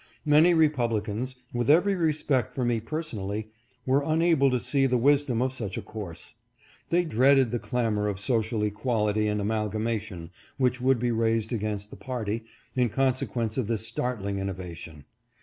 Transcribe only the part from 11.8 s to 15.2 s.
the party, in consequence of this startling innovation.